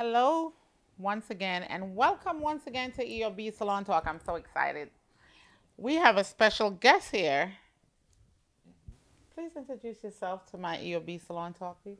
Hello, 0.00 0.52
once 0.96 1.28
again, 1.30 1.64
and 1.64 1.96
welcome 1.96 2.40
once 2.40 2.68
again 2.68 2.92
to 2.92 3.04
EOB 3.04 3.52
Salon 3.52 3.84
Talk. 3.84 4.06
I'm 4.06 4.20
so 4.24 4.36
excited. 4.36 4.90
We 5.76 5.96
have 5.96 6.16
a 6.16 6.22
special 6.22 6.70
guest 6.70 7.10
here. 7.10 7.52
Please 9.34 9.50
introduce 9.56 10.04
yourself 10.04 10.48
to 10.52 10.56
my 10.56 10.76
EOB 10.76 11.26
Salon 11.26 11.52
Talk, 11.52 11.82
please. 11.82 11.98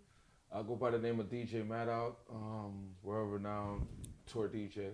I 0.53 0.63
go 0.63 0.77
by 0.77 0.91
the 0.91 0.99
name 1.01 1.19
of 1.19 1.27
DJ 1.29 1.67
Madout. 1.67 2.15
Um, 2.33 2.91
we're 3.03 3.25
tour 4.29 4.49
DJ 4.49 4.91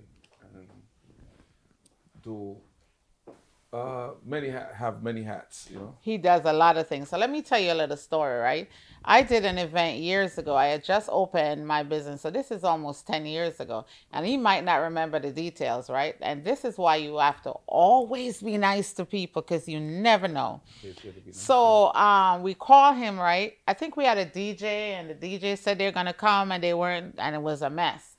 and 0.54 0.66
do 2.22 2.56
uh, 3.74 4.10
many 4.24 4.50
ha- 4.50 4.68
have 4.72 5.02
many 5.02 5.22
hats. 5.22 5.68
You 5.70 5.78
know. 5.78 5.94
He 6.00 6.16
does 6.16 6.42
a 6.44 6.52
lot 6.52 6.76
of 6.76 6.86
things. 6.86 7.08
So 7.08 7.18
let 7.18 7.30
me 7.30 7.42
tell 7.42 7.58
you 7.58 7.72
a 7.72 7.74
little 7.74 7.96
story, 7.96 8.38
right? 8.38 8.68
I 9.04 9.22
did 9.22 9.44
an 9.44 9.58
event 9.58 9.98
years 9.98 10.38
ago. 10.38 10.54
I 10.54 10.66
had 10.66 10.84
just 10.84 11.08
opened 11.10 11.66
my 11.66 11.82
business. 11.82 12.22
So 12.22 12.30
this 12.30 12.50
is 12.50 12.64
almost 12.64 13.06
10 13.06 13.26
years 13.26 13.60
ago. 13.60 13.84
And 14.12 14.24
he 14.24 14.36
might 14.36 14.64
not 14.64 14.76
remember 14.76 15.18
the 15.18 15.30
details, 15.30 15.90
right? 15.90 16.14
And 16.22 16.44
this 16.44 16.64
is 16.64 16.78
why 16.78 16.96
you 16.96 17.18
have 17.18 17.42
to 17.42 17.50
always 17.66 18.40
be 18.40 18.56
nice 18.56 18.92
to 18.94 19.04
people 19.04 19.42
because 19.42 19.68
you 19.68 19.80
never 19.80 20.28
know. 20.28 20.62
It's 20.82 21.02
good 21.02 21.14
to 21.16 21.20
be 21.20 21.30
nice. 21.32 21.36
So 21.36 21.92
um, 21.94 22.42
we 22.42 22.54
call 22.54 22.94
him, 22.94 23.18
right? 23.18 23.58
I 23.66 23.74
think 23.74 23.96
we 23.96 24.04
had 24.04 24.18
a 24.18 24.26
DJ, 24.26 24.62
and 24.62 25.10
the 25.10 25.14
DJ 25.14 25.58
said 25.58 25.78
they're 25.78 25.92
gonna 25.92 26.14
come, 26.14 26.52
and 26.52 26.62
they 26.62 26.74
weren't, 26.74 27.16
and 27.18 27.34
it 27.34 27.42
was 27.42 27.60
a 27.62 27.70
mess. 27.70 28.13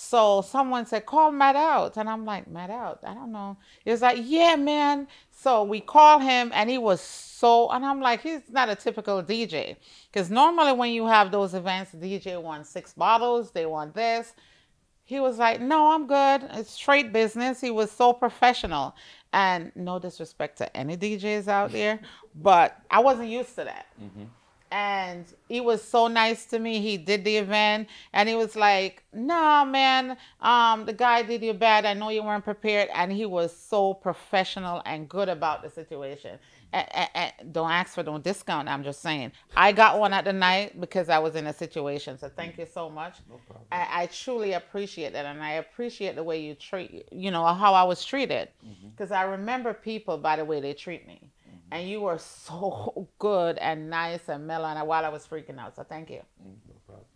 So 0.00 0.42
someone 0.42 0.86
said, 0.86 1.06
"Call 1.06 1.32
Madout," 1.32 1.96
and 1.96 2.08
I'm 2.08 2.24
like, 2.24 2.48
"Madout? 2.48 2.98
I 3.02 3.14
don't 3.14 3.32
know." 3.32 3.56
He 3.84 3.90
was 3.90 4.00
like, 4.00 4.18
"Yeah, 4.22 4.54
man." 4.54 5.08
So 5.32 5.64
we 5.64 5.80
call 5.80 6.20
him, 6.20 6.52
and 6.54 6.70
he 6.70 6.78
was 6.78 7.00
so, 7.00 7.68
and 7.70 7.84
I'm 7.84 8.00
like, 8.00 8.20
he's 8.22 8.48
not 8.48 8.68
a 8.68 8.76
typical 8.76 9.20
DJ, 9.24 9.76
because 10.06 10.30
normally 10.30 10.72
when 10.72 10.92
you 10.92 11.08
have 11.08 11.32
those 11.32 11.52
events, 11.52 11.90
the 11.90 11.98
DJ 11.98 12.40
wants 12.40 12.70
six 12.70 12.94
bottles, 12.94 13.50
they 13.50 13.66
want 13.66 13.92
this. 13.92 14.34
He 15.02 15.18
was 15.18 15.36
like, 15.36 15.60
"No, 15.60 15.90
I'm 15.90 16.06
good. 16.06 16.48
It's 16.52 16.70
straight 16.70 17.12
business." 17.12 17.60
He 17.60 17.72
was 17.72 17.90
so 17.90 18.12
professional, 18.12 18.94
and 19.32 19.72
no 19.74 19.98
disrespect 19.98 20.58
to 20.58 20.76
any 20.76 20.96
DJs 20.96 21.48
out 21.48 21.72
there, 21.72 21.98
but 22.36 22.80
I 22.88 23.00
wasn't 23.00 23.30
used 23.30 23.56
to 23.56 23.64
that. 23.64 23.86
Mm-hmm. 24.00 24.26
And 24.70 25.24
he 25.48 25.60
was 25.60 25.82
so 25.82 26.08
nice 26.08 26.44
to 26.46 26.58
me. 26.58 26.80
He 26.80 26.98
did 26.98 27.24
the 27.24 27.36
event, 27.38 27.88
and 28.12 28.28
he 28.28 28.34
was 28.34 28.54
like, 28.54 29.02
"Nah, 29.12 29.64
man, 29.64 30.16
um, 30.40 30.84
the 30.84 30.92
guy 30.92 31.22
did 31.22 31.42
you 31.42 31.54
bad. 31.54 31.86
I 31.86 31.94
know 31.94 32.10
you 32.10 32.22
weren't 32.22 32.44
prepared." 32.44 32.88
And 32.94 33.10
he 33.10 33.24
was 33.24 33.56
so 33.56 33.94
professional 33.94 34.82
and 34.84 35.08
good 35.08 35.28
about 35.28 35.62
the 35.62 35.70
situation. 35.70 36.38
And, 36.70 36.86
and, 36.94 37.08
and 37.14 37.52
don't 37.54 37.70
ask 37.70 37.94
for 37.94 38.02
no 38.02 38.18
discount. 38.18 38.68
I'm 38.68 38.84
just 38.84 39.00
saying. 39.00 39.32
I 39.56 39.72
got 39.72 39.98
one 39.98 40.12
at 40.12 40.26
the 40.26 40.34
night 40.34 40.78
because 40.78 41.08
I 41.08 41.18
was 41.18 41.34
in 41.34 41.46
a 41.46 41.52
situation. 41.54 42.18
So 42.18 42.28
thank 42.28 42.58
you 42.58 42.66
so 42.66 42.90
much. 42.90 43.16
No 43.30 43.40
problem. 43.46 43.66
I, 43.72 44.02
I 44.02 44.06
truly 44.06 44.52
appreciate 44.52 45.14
that, 45.14 45.24
and 45.24 45.42
I 45.42 45.52
appreciate 45.52 46.14
the 46.14 46.22
way 46.22 46.40
you 46.40 46.54
treat, 46.54 47.06
you 47.10 47.30
know, 47.30 47.44
how 47.46 47.72
I 47.72 47.84
was 47.84 48.04
treated, 48.04 48.48
because 48.90 49.12
I 49.12 49.22
remember 49.22 49.72
people 49.72 50.18
by 50.18 50.36
the 50.36 50.44
way 50.44 50.60
they 50.60 50.74
treat 50.74 51.06
me, 51.06 51.27
and 51.72 51.88
you 51.88 52.00
were 52.00 52.18
so 52.18 53.08
good 53.18 53.58
and 53.58 53.90
nice 53.90 54.28
and 54.28 54.46
mellow, 54.46 54.66
and 54.66 54.86
while 54.86 55.04
I 55.04 55.08
was 55.08 55.26
freaking 55.26 55.58
out, 55.58 55.76
so 55.76 55.82
thank 55.84 56.10
you, 56.10 56.22
Mm, 56.42 56.56
no 56.68 56.74
problem. 56.86 57.06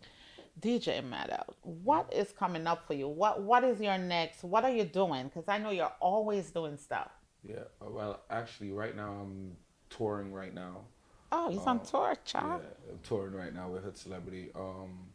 DJ 0.59 1.01
Madout. 1.01 1.55
What 1.63 2.13
is 2.13 2.31
coming 2.31 2.67
up 2.67 2.85
for 2.87 2.93
you? 2.93 3.07
What 3.07 3.41
What 3.41 3.63
is 3.63 3.79
your 3.81 3.97
next? 3.97 4.43
What 4.43 4.63
are 4.63 4.71
you 4.71 4.83
doing? 4.85 5.25
Because 5.25 5.47
I 5.47 5.57
know 5.57 5.71
you're 5.71 5.91
always 5.99 6.51
doing 6.51 6.77
stuff. 6.77 7.11
Yeah. 7.43 7.55
uh, 7.81 7.89
Well, 7.89 8.21
actually, 8.29 8.71
right 8.71 8.95
now 8.95 9.11
I'm 9.21 9.57
touring. 9.89 10.31
Right 10.31 10.53
now. 10.53 10.85
Oh, 11.31 11.49
he's 11.49 11.65
on 11.65 11.79
tour, 11.83 12.15
child. 12.23 12.61
Yeah. 12.63 12.91
I'm 12.93 12.99
touring 12.99 13.33
right 13.33 13.53
now 13.53 13.67
with 13.69 13.83
Hood 13.83 13.97
Celebrity. 13.97 14.51
Um, 14.55 15.07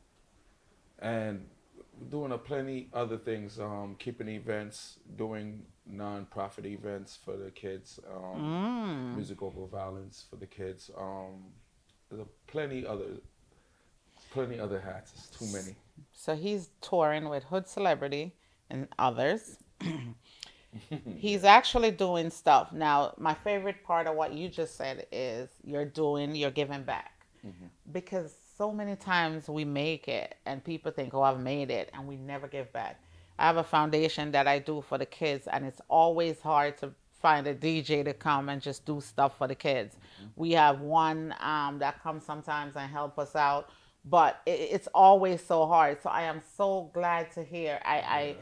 and 0.99 1.47
doing 2.11 2.33
a 2.33 2.39
plenty 2.39 2.89
other 2.93 3.19
things. 3.19 3.59
Um, 3.59 3.97
keeping 3.99 4.29
events, 4.29 4.99
doing 5.17 5.65
non-profit 5.87 6.67
events 6.67 7.19
for 7.25 7.37
the 7.37 7.51
kids. 7.51 7.99
Um, 8.15 8.41
Mm. 8.41 9.17
music 9.17 9.43
over 9.43 9.67
violence 9.67 10.25
for 10.29 10.37
the 10.37 10.47
kids. 10.47 10.91
Um, 10.97 11.53
there's 12.09 12.23
a 12.23 12.27
plenty 12.47 12.87
other, 12.87 13.19
plenty 14.31 14.59
other 14.59 14.81
hats. 14.81 15.13
It's 15.15 15.39
too 15.39 15.47
many. 15.57 15.75
So 16.13 16.35
he's 16.37 16.71
touring 16.81 17.29
with 17.29 17.45
Hood 17.45 17.67
Celebrity 17.69 18.35
and 18.71 18.89
others. 18.99 19.59
he's 21.17 21.45
actually 21.45 21.91
doing 21.91 22.31
stuff. 22.31 22.73
Now, 22.73 23.15
my 23.19 23.35
favorite 23.35 23.83
part 23.85 24.07
of 24.07 24.15
what 24.17 24.33
you 24.33 24.49
just 24.49 24.77
said 24.77 25.07
is 25.11 25.49
you're 25.65 25.85
doing, 25.85 26.35
you're 26.35 26.51
giving 26.51 26.83
back. 26.83 27.13
Because 27.91 28.35
so 28.59 28.73
many 28.73 28.97
times 28.97 29.49
we 29.49 29.65
make 29.65 30.09
it 30.09 30.35
and 30.45 30.63
people 30.63 30.91
think, 30.91 31.15
oh, 31.15 31.23
I've 31.23 31.41
made 31.41 31.71
it, 31.71 31.91
and 31.95 32.07
we 32.07 32.17
never 32.17 32.49
give 32.49 32.73
back. 32.73 33.01
I 33.39 33.47
have 33.47 33.57
a 33.57 33.63
foundation 33.65 34.33
that 34.33 34.49
I 34.49 34.59
do 34.59 34.83
for 34.83 34.99
the 34.99 35.07
kids, 35.07 35.47
and 35.47 35.65
it's 35.65 35.81
always 35.89 36.41
hard 36.41 36.77
to 36.79 36.91
find 37.23 37.47
a 37.47 37.55
DJ 37.55 38.05
to 38.05 38.13
come 38.13 38.49
and 38.49 38.61
just 38.61 38.85
do 38.85 39.01
stuff 39.01 39.39
for 39.39 39.47
the 39.47 39.55
kids. 39.55 39.97
We 40.35 40.53
have 40.53 40.81
one 40.81 41.35
um, 41.41 41.79
that 41.79 42.03
comes 42.03 42.25
sometimes 42.25 42.75
and 42.75 42.91
help 42.91 43.17
us 43.19 43.37
out, 43.37 43.71
but 44.05 44.41
it, 44.45 44.59
it's 44.73 44.89
always 44.93 45.45
so 45.45 45.67
hard. 45.67 46.03
So 46.03 46.11
I 46.11 46.23
am 46.23 46.43
so 46.57 46.91
glad 46.93 47.31
to 47.33 47.45
hear. 47.45 47.81
I, 47.85 47.97
I 47.97 48.37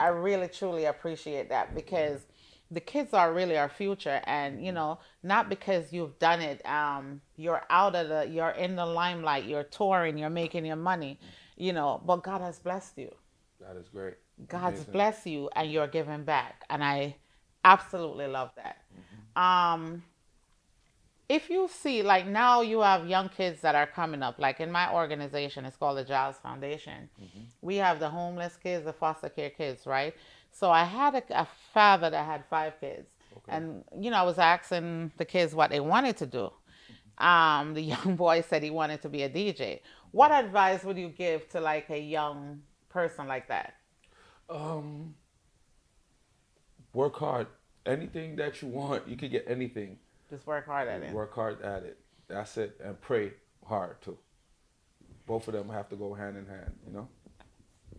I 0.00 0.08
really 0.08 0.48
truly 0.48 0.86
appreciate 0.86 1.48
that 1.50 1.74
because 1.74 2.26
the 2.74 2.80
kids 2.80 3.14
are 3.14 3.32
really 3.32 3.56
our 3.56 3.68
future 3.68 4.20
and 4.24 4.64
you 4.64 4.72
know 4.72 4.98
not 5.22 5.48
because 5.48 5.92
you've 5.92 6.18
done 6.18 6.40
it 6.40 6.64
um 6.66 7.20
you're 7.36 7.62
out 7.70 7.94
of 7.94 8.08
the 8.08 8.26
you're 8.28 8.50
in 8.50 8.76
the 8.76 8.84
limelight 8.84 9.44
you're 9.44 9.62
touring 9.64 10.18
you're 10.18 10.30
making 10.30 10.66
your 10.66 10.76
money 10.76 11.18
you 11.56 11.72
know 11.72 12.00
but 12.04 12.22
god 12.22 12.40
has 12.40 12.58
blessed 12.58 12.98
you. 12.98 13.12
That 13.60 13.76
is 13.76 13.88
great. 13.88 14.14
god's 14.48 14.76
Amazing. 14.76 14.92
blessed 14.92 15.26
you 15.26 15.50
and 15.56 15.70
you're 15.70 15.86
giving 15.86 16.24
back 16.24 16.64
and 16.68 16.82
i 16.82 17.16
absolutely 17.64 18.26
love 18.26 18.50
that. 18.56 18.76
Um 19.40 20.02
if 21.28 21.48
you 21.48 21.68
see 21.68 22.02
like 22.02 22.26
now 22.26 22.60
you 22.60 22.80
have 22.80 23.06
young 23.08 23.28
kids 23.30 23.62
that 23.62 23.74
are 23.74 23.86
coming 23.86 24.22
up 24.22 24.38
like 24.38 24.60
in 24.60 24.70
my 24.70 24.92
organization 24.92 25.64
it's 25.64 25.76
called 25.76 25.96
the 25.96 26.04
giles 26.04 26.36
foundation. 26.36 27.08
We 27.62 27.76
have 27.76 27.98
the 28.00 28.10
homeless 28.10 28.56
kids 28.56 28.84
the 28.84 28.92
foster 28.92 29.30
care 29.30 29.50
kids 29.50 29.86
right 29.86 30.14
so 30.54 30.70
i 30.70 30.84
had 30.84 31.14
a, 31.16 31.24
a 31.42 31.48
father 31.74 32.10
that 32.10 32.26
had 32.26 32.44
five 32.50 32.74
kids 32.80 33.10
and 33.48 33.84
you 34.00 34.10
know 34.10 34.18
i 34.18 34.22
was 34.22 34.38
asking 34.38 35.12
the 35.18 35.26
kids 35.26 35.54
what 35.54 35.70
they 35.70 35.80
wanted 35.80 36.16
to 36.18 36.26
do 36.26 36.50
um, 37.18 37.74
the 37.74 37.82
young 37.94 38.16
boy 38.16 38.42
said 38.42 38.62
he 38.64 38.70
wanted 38.70 39.02
to 39.02 39.10
be 39.10 39.22
a 39.24 39.30
dj 39.30 39.80
what 40.12 40.32
advice 40.32 40.84
would 40.84 40.98
you 40.98 41.10
give 41.10 41.48
to 41.50 41.60
like 41.60 41.90
a 41.90 42.00
young 42.00 42.62
person 42.90 43.28
like 43.28 43.48
that 43.48 43.74
Um, 44.50 45.16
work 46.94 47.16
hard. 47.16 47.48
Anything 47.86 48.36
that 48.36 48.62
you 48.62 48.68
want, 48.68 49.08
you 49.08 49.16
can 49.16 49.30
get 49.30 49.44
anything. 49.48 49.98
just 50.30 50.46
work 50.46 50.66
hard 50.66 50.88
at 50.88 51.02
it 51.02 51.12
Work 51.12 51.34
hard 51.34 51.62
at 51.62 51.84
it. 51.84 51.98
That's 52.28 52.56
it. 52.58 52.80
And 52.82 53.00
pray 53.00 53.32
hard 53.66 54.00
too. 54.02 54.18
Both 55.26 55.48
of 55.48 55.54
them 55.54 55.68
have 55.70 55.88
to 55.90 55.96
go 55.96 56.14
hand 56.14 56.36
in 56.38 56.46
hand. 56.46 56.72
You 56.86 56.92
know. 56.92 57.08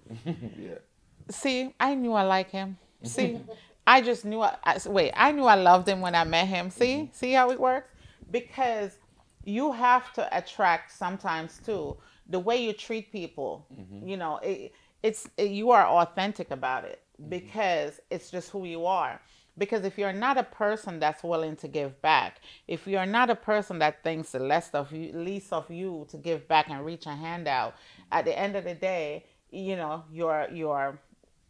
yeah. 0.58 0.80
See, 1.30 1.74
I 1.80 1.96
knew 1.96 2.14
I 2.14 2.24
like 2.24 2.52
him. 2.52 2.78
See, 3.04 3.40
I 3.88 4.02
just 4.02 4.26
knew 4.26 4.42
I, 4.42 4.56
I 4.64 4.80
wait. 4.86 5.12
I 5.16 5.32
knew 5.32 5.46
I 5.46 5.56
loved 5.56 5.88
him 5.88 6.02
when 6.02 6.16
I 6.16 6.24
met 6.24 6.48
him. 6.48 6.70
See, 6.70 6.96
mm-hmm. 6.96 7.14
see 7.14 7.34
how 7.34 7.52
it 7.52 7.60
works? 7.60 7.92
Because 8.32 8.98
you 9.44 9.72
have 9.72 10.12
to 10.14 10.38
attract 10.38 10.92
sometimes 10.92 11.60
too 11.64 11.98
the 12.28 12.40
way 12.40 12.58
you 12.58 12.74
treat 12.74 13.12
people. 13.12 13.66
Mm-hmm. 13.74 14.08
You 14.08 14.18
know, 14.18 14.38
it, 14.38 14.74
it's 15.04 15.30
it, 15.38 15.52
you 15.52 15.72
are 15.72 15.86
authentic 15.86 16.52
about 16.52 16.84
it 16.86 17.02
mm-hmm. 17.22 17.30
because 17.30 18.00
it's 18.10 18.32
just 18.32 18.50
who 18.50 18.66
you 18.66 18.86
are. 18.86 19.22
Because 19.58 19.86
if 19.86 19.98
you're 19.98 20.12
not 20.12 20.38
a 20.38 20.44
person 20.44 21.00
that's 21.00 21.24
willing 21.24 21.56
to 21.58 21.70
give 21.70 22.02
back, 22.02 22.42
if 22.68 22.86
you're 22.88 23.06
not 23.06 23.30
a 23.30 23.36
person 23.36 23.80
that 23.80 24.04
thinks 24.04 24.34
the 24.34 24.40
less 24.40 24.70
of 24.72 24.92
you, 24.92 25.14
least 25.14 25.54
of 25.54 25.72
you 25.72 26.06
to 26.10 26.18
give 26.18 26.46
back 26.50 26.70
and 26.70 26.86
reach 26.86 27.06
a 27.06 27.16
hand 27.16 27.48
out, 27.48 27.76
at 28.12 28.26
the 28.26 28.38
end 28.38 28.58
of 28.58 28.66
the 28.66 28.76
day, 28.76 29.24
you 29.52 29.78
know, 29.78 30.04
you're 30.12 30.48
you're 30.52 31.00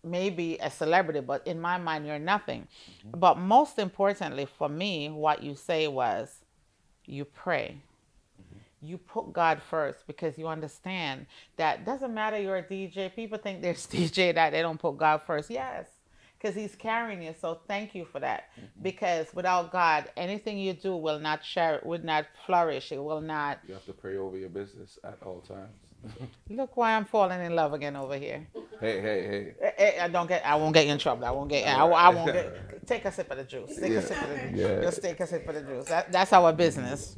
maybe 0.05 0.57
a 0.61 0.69
celebrity, 0.69 1.19
but 1.19 1.45
in 1.47 1.59
my 1.59 1.77
mind, 1.77 2.05
you're 2.05 2.19
nothing. 2.19 2.67
Mm-hmm. 2.99 3.19
But 3.19 3.37
most 3.37 3.79
importantly 3.79 4.47
for 4.57 4.69
me, 4.69 5.09
what 5.09 5.43
you 5.43 5.55
say 5.55 5.87
was, 5.87 6.41
you 7.05 7.25
pray. 7.25 7.77
Mm-hmm. 8.41 8.85
You 8.85 8.97
put 8.97 9.33
God 9.33 9.61
first 9.69 10.05
because 10.07 10.37
you 10.37 10.47
understand 10.47 11.25
that 11.57 11.85
doesn't 11.85 12.13
matter 12.13 12.39
you're 12.39 12.57
a 12.57 12.63
DJ. 12.63 13.13
People 13.13 13.37
think 13.37 13.61
there's 13.61 13.87
DJ 13.91 14.33
that 14.35 14.51
they 14.51 14.61
don't 14.61 14.79
put 14.79 14.97
God 14.97 15.21
first. 15.25 15.49
Yes, 15.49 15.87
because 16.37 16.55
He's 16.55 16.75
carrying 16.75 17.21
you. 17.21 17.33
So 17.39 17.59
thank 17.67 17.95
you 17.95 18.05
for 18.05 18.19
that. 18.19 18.49
Mm-hmm. 18.57 18.83
Because 18.83 19.27
without 19.33 19.71
God, 19.71 20.09
anything 20.15 20.57
you 20.57 20.73
do 20.73 20.95
will 20.95 21.19
not 21.19 21.43
share, 21.43 21.81
would 21.83 22.03
not 22.03 22.25
flourish. 22.45 22.91
It 22.91 23.03
will 23.03 23.21
not. 23.21 23.59
You 23.67 23.73
have 23.73 23.85
to 23.85 23.93
pray 23.93 24.17
over 24.17 24.37
your 24.37 24.49
business 24.49 24.99
at 25.03 25.17
all 25.23 25.41
times. 25.41 25.84
Look 26.49 26.77
why 26.77 26.93
I'm 26.93 27.05
falling 27.05 27.41
in 27.41 27.55
love 27.55 27.73
again 27.73 27.95
over 27.95 28.17
here. 28.17 28.47
hey, 28.79 29.01
hey, 29.01 29.27
hey. 29.27 29.53
Eh, 29.61 29.71
eh, 29.77 30.03
I 30.05 30.07
don't 30.07 30.27
get. 30.27 30.45
I 30.45 30.55
won't 30.55 30.73
get 30.73 30.85
you 30.85 30.93
in 30.93 30.99
trouble. 30.99 31.25
I 31.25 31.31
won't 31.31 31.49
get. 31.49 31.67
I, 31.67 31.85
I 31.85 32.09
won't 32.09 32.33
get. 32.33 32.87
Take 32.87 33.05
a 33.05 33.11
sip 33.11 33.31
of 33.31 33.37
the 33.37 33.43
juice. 33.43 33.75
Take 33.77 33.93
a 33.93 34.01
sip 34.01 34.21
of 34.21 34.29
the 34.29 34.35
juice. 34.35 34.59
Yeah. 34.59 34.81
Just 34.81 35.01
take 35.01 35.19
a 35.19 35.27
sip 35.27 35.47
of 35.47 35.55
the 35.55 35.61
juice. 35.61 35.85
That, 35.85 36.11
that's 36.11 36.33
our 36.33 36.53
business. 36.53 37.17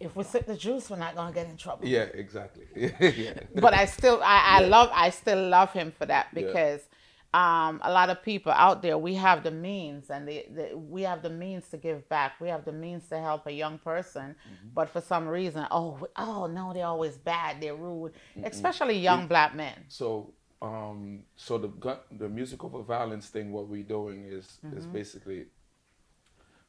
if 0.00 0.14
we 0.14 0.24
sip 0.24 0.46
the 0.46 0.56
juice, 0.56 0.90
we're 0.90 0.98
not 0.98 1.14
gonna 1.14 1.32
get 1.32 1.48
in 1.48 1.56
trouble. 1.56 1.86
Yeah, 1.86 2.02
exactly. 2.12 2.64
yeah. 2.76 3.34
But 3.54 3.74
I 3.74 3.86
still, 3.86 4.20
I, 4.22 4.58
I 4.58 4.60
yeah. 4.60 4.68
love, 4.68 4.90
I 4.92 5.10
still 5.10 5.48
love 5.48 5.72
him 5.72 5.92
for 5.96 6.06
that 6.06 6.34
because 6.34 6.80
yeah. 6.80 6.93
Um, 7.34 7.80
a 7.82 7.90
lot 7.90 8.10
of 8.10 8.22
people 8.22 8.52
out 8.52 8.80
there, 8.80 8.96
we 8.96 9.14
have 9.14 9.42
the 9.42 9.50
means 9.50 10.08
and 10.08 10.28
the, 10.28 10.46
the, 10.54 10.76
we 10.76 11.02
have 11.02 11.20
the 11.20 11.30
means 11.30 11.68
to 11.70 11.76
give 11.76 12.08
back. 12.08 12.40
We 12.40 12.48
have 12.48 12.64
the 12.64 12.72
means 12.72 13.08
to 13.08 13.18
help 13.18 13.48
a 13.48 13.52
young 13.52 13.78
person, 13.78 14.36
mm-hmm. 14.36 14.68
but 14.72 14.88
for 14.88 15.00
some 15.00 15.26
reason, 15.26 15.66
oh, 15.72 16.06
oh 16.16 16.46
no, 16.46 16.72
they're 16.72 16.86
always 16.86 17.16
bad, 17.16 17.60
they're 17.60 17.74
rude, 17.74 18.12
Mm-mm. 18.38 18.46
especially 18.46 18.98
young 18.98 19.26
black 19.26 19.56
men. 19.56 19.74
So 19.88 20.32
um, 20.62 21.24
so 21.34 21.58
the 21.58 21.98
the 22.12 22.28
music 22.28 22.62
over 22.62 22.82
violence 22.82 23.26
thing, 23.28 23.50
what 23.50 23.66
we're 23.66 23.82
doing 23.82 24.26
is 24.26 24.58
mm-hmm. 24.64 24.78
is 24.78 24.86
basically 24.86 25.46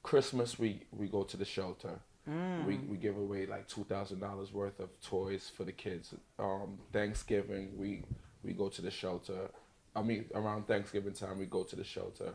Christmas. 0.02 0.58
We 0.58 0.82
we 0.92 1.08
go 1.08 1.24
to 1.24 1.38
the 1.38 1.46
shelter. 1.46 2.00
Mm. 2.28 2.66
We 2.66 2.78
we 2.78 2.98
give 2.98 3.18
away 3.18 3.46
like 3.46 3.68
two 3.68 3.84
thousand 3.84 4.20
dollars 4.20 4.52
worth 4.52 4.80
of 4.80 4.90
toys 5.02 5.52
for 5.56 5.64
the 5.64 5.72
kids. 5.72 6.16
Um, 6.40 6.80
Thanksgiving 6.92 7.78
we 7.78 8.04
we 8.44 8.54
go 8.54 8.68
to 8.70 8.82
the 8.82 8.92
shelter. 8.92 9.52
I 9.96 10.02
mean 10.02 10.26
around 10.34 10.68
Thanksgiving 10.68 11.14
time 11.14 11.40
we 11.40 11.46
go 11.46 11.64
to 11.64 11.76
the 11.76 11.84
shelter. 11.84 12.34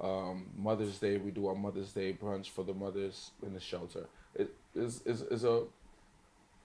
Um, 0.00 0.46
Mother's 0.56 0.98
Day 0.98 1.18
we 1.18 1.30
do 1.30 1.46
our 1.46 1.54
Mother's 1.54 1.92
Day 1.92 2.12
brunch 2.12 2.48
for 2.50 2.64
the 2.64 2.74
mothers 2.74 3.32
in 3.44 3.54
the 3.54 3.60
shelter. 3.60 4.06
It 4.34 4.50
is 4.74 5.02
is 5.02 5.22
is 5.22 5.44
a 5.44 5.64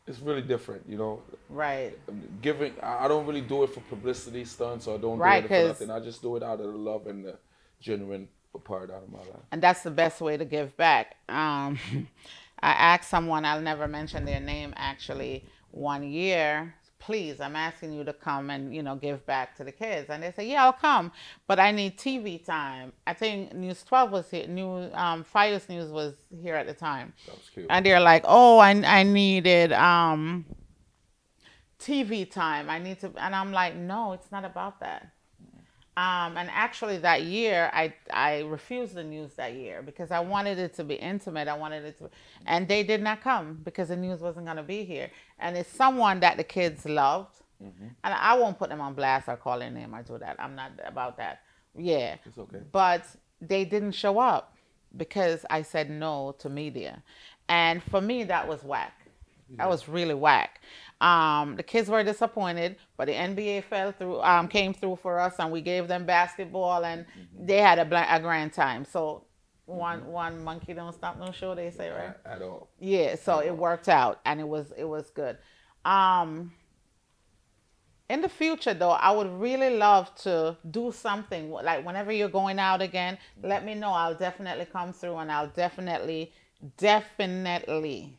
it's 0.07 0.19
really 0.19 0.41
different, 0.41 0.83
you 0.87 0.97
know. 0.97 1.21
Right. 1.49 1.97
Giving, 2.41 2.73
I 2.81 3.07
don't 3.07 3.25
really 3.25 3.41
do 3.41 3.63
it 3.63 3.73
for 3.73 3.79
publicity 3.81 4.45
stunts, 4.45 4.87
or 4.87 4.95
I 4.95 4.97
don't 4.99 5.17
right, 5.17 5.47
do 5.47 5.53
it 5.53 5.61
for 5.61 5.67
nothing. 5.67 5.91
I 5.91 5.99
just 5.99 6.21
do 6.21 6.35
it 6.35 6.43
out 6.43 6.59
of 6.59 6.71
the 6.71 6.77
love 6.77 7.07
and 7.07 7.25
the 7.25 7.37
genuine 7.79 8.27
part 8.63 8.91
out 8.91 9.03
of 9.03 9.11
my 9.11 9.19
life. 9.19 9.43
And 9.51 9.61
that's 9.61 9.81
the 9.81 9.91
best 9.91 10.21
way 10.21 10.37
to 10.37 10.45
give 10.45 10.77
back. 10.77 11.15
Um, 11.27 11.79
I 12.59 12.71
asked 12.71 13.09
someone, 13.09 13.45
I'll 13.45 13.61
never 13.61 13.87
mention 13.87 14.25
their 14.25 14.39
name 14.39 14.73
actually, 14.77 15.43
one 15.71 16.03
year 16.03 16.75
please, 17.05 17.39
I'm 17.39 17.55
asking 17.55 17.93
you 17.93 18.03
to 18.03 18.13
come 18.13 18.49
and, 18.49 18.75
you 18.75 18.81
know, 18.81 18.95
give 18.95 19.23
back 19.27 19.55
to 19.57 19.63
the 19.63 19.71
kids. 19.71 20.09
And 20.09 20.23
they 20.23 20.31
say, 20.31 20.47
yeah, 20.47 20.63
I'll 20.65 20.73
come, 20.73 21.11
but 21.45 21.59
I 21.59 21.71
need 21.71 21.97
TV 21.97 22.43
time. 22.43 22.93
I 23.05 23.13
think 23.13 23.53
News 23.53 23.83
12 23.83 24.11
was 24.11 24.31
here, 24.31 24.47
New, 24.47 24.89
um, 24.93 25.23
Fios 25.23 25.69
News 25.69 25.91
was 25.91 26.15
here 26.41 26.55
at 26.55 26.65
the 26.65 26.73
time. 26.73 27.13
That 27.27 27.37
was 27.37 27.49
cute. 27.53 27.67
And 27.69 27.85
they're 27.85 27.99
like, 27.99 28.23
oh, 28.27 28.57
I, 28.57 28.71
I 28.71 29.03
needed 29.03 29.71
um, 29.73 30.45
TV 31.79 32.29
time. 32.29 32.71
I 32.71 32.79
need 32.79 32.99
to, 33.01 33.11
and 33.17 33.35
I'm 33.35 33.51
like, 33.51 33.75
no, 33.75 34.13
it's 34.13 34.31
not 34.31 34.43
about 34.43 34.79
that. 34.79 35.11
Um, 35.97 36.35
and 36.35 36.49
actually, 36.51 36.97
that 36.99 37.23
year, 37.23 37.69
I 37.71 37.93
I 38.11 38.39
refused 38.41 38.95
the 38.95 39.03
news 39.03 39.33
that 39.35 39.53
year 39.53 39.81
because 39.81 40.11
I 40.11 40.19
wanted 40.19 40.59
it 40.59 40.73
to 40.75 40.83
be 40.83 40.95
intimate. 40.95 41.47
I 41.47 41.55
wanted 41.55 41.85
it 41.85 41.97
to, 41.99 42.09
and 42.45 42.67
they 42.67 42.83
did 42.83 43.01
not 43.01 43.21
come 43.21 43.61
because 43.63 43.87
the 43.87 43.95
news 43.95 44.19
wasn't 44.19 44.45
going 44.45 44.57
to 44.57 44.63
be 44.63 44.83
here. 44.83 45.09
And 45.39 45.55
it's 45.55 45.71
someone 45.71 46.19
that 46.19 46.35
the 46.35 46.43
kids 46.43 46.85
loved, 46.85 47.35
mm-hmm. 47.63 47.87
and 48.03 48.13
I 48.13 48.37
won't 48.37 48.59
put 48.59 48.69
them 48.69 48.81
on 48.81 48.93
blast 48.93 49.29
or 49.29 49.37
call 49.37 49.59
their 49.59 49.71
name 49.71 49.95
or 49.95 50.03
do 50.03 50.17
that. 50.17 50.35
I'm 50.37 50.53
not 50.53 50.71
about 50.85 51.15
that. 51.15 51.43
Yeah, 51.77 52.17
it's 52.25 52.37
okay. 52.37 52.59
But 52.73 53.05
they 53.39 53.63
didn't 53.63 53.93
show 53.93 54.19
up 54.19 54.53
because 54.97 55.45
I 55.49 55.61
said 55.61 55.89
no 55.89 56.35
to 56.39 56.49
media, 56.49 57.01
and 57.47 57.81
for 57.81 58.01
me, 58.01 58.25
that 58.25 58.45
was 58.45 58.65
whack. 58.65 59.04
Yeah. 59.49 59.57
That 59.57 59.69
was 59.69 59.87
really 59.87 60.13
whack. 60.13 60.61
Um, 61.01 61.55
the 61.55 61.63
kids 61.63 61.89
were 61.89 62.03
disappointed, 62.03 62.77
but 62.97 63.05
the 63.05 63.13
NBA 63.13 63.65
fell 63.65 63.91
through, 63.91 64.21
um, 64.21 64.47
came 64.47 64.73
through 64.73 64.97
for 65.01 65.19
us, 65.19 65.35
and 65.39 65.51
we 65.51 65.61
gave 65.61 65.87
them 65.87 66.05
basketball, 66.05 66.85
and 66.85 67.05
mm-hmm. 67.05 67.45
they 67.45 67.57
had 67.57 67.79
a, 67.79 68.15
a 68.15 68.19
grand 68.19 68.53
time. 68.53 68.85
So 68.85 69.25
one 69.65 70.01
mm-hmm. 70.01 70.09
one 70.11 70.43
monkey 70.43 70.73
don't 70.73 70.93
stop 70.93 71.19
no 71.19 71.31
show, 71.31 71.53
they 71.53 71.69
say, 71.69 71.89
right? 71.89 72.15
At, 72.25 72.41
all. 72.41 72.69
Yeah. 72.79 73.15
So 73.15 73.39
at 73.39 73.47
it 73.47 73.49
all. 73.49 73.57
worked 73.57 73.89
out, 73.89 74.21
and 74.25 74.39
it 74.39 74.47
was 74.47 74.71
it 74.77 74.85
was 74.85 75.09
good. 75.09 75.37
Um, 75.83 76.53
in 78.07 78.21
the 78.21 78.29
future, 78.29 78.73
though, 78.73 78.91
I 78.91 79.11
would 79.11 79.31
really 79.39 79.75
love 79.75 80.13
to 80.17 80.55
do 80.69 80.91
something 80.91 81.49
like 81.49 81.85
whenever 81.85 82.11
you're 82.11 82.29
going 82.29 82.59
out 82.59 82.81
again, 82.81 83.17
let 83.41 83.65
me 83.65 83.73
know. 83.73 83.91
I'll 83.91 84.15
definitely 84.15 84.65
come 84.65 84.93
through, 84.93 85.17
and 85.17 85.31
I'll 85.31 85.47
definitely, 85.49 86.31
definitely 86.77 88.17